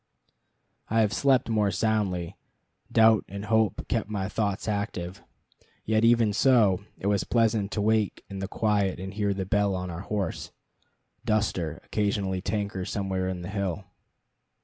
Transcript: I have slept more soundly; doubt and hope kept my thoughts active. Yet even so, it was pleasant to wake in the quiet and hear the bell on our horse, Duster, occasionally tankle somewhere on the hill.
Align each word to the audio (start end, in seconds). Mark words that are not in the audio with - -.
I 0.89 1.01
have 1.01 1.13
slept 1.13 1.47
more 1.47 1.69
soundly; 1.69 2.35
doubt 2.91 3.23
and 3.27 3.45
hope 3.45 3.87
kept 3.87 4.09
my 4.09 4.27
thoughts 4.27 4.67
active. 4.67 5.21
Yet 5.85 6.03
even 6.03 6.33
so, 6.33 6.83
it 6.97 7.05
was 7.05 7.23
pleasant 7.23 7.71
to 7.73 7.81
wake 7.81 8.25
in 8.27 8.39
the 8.39 8.47
quiet 8.47 8.99
and 8.99 9.13
hear 9.13 9.31
the 9.35 9.45
bell 9.45 9.75
on 9.75 9.91
our 9.91 10.01
horse, 10.01 10.49
Duster, 11.23 11.79
occasionally 11.85 12.41
tankle 12.41 12.83
somewhere 12.87 13.29
on 13.29 13.43
the 13.43 13.49
hill. 13.49 13.83